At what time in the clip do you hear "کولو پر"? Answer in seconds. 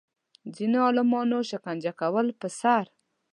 1.99-2.51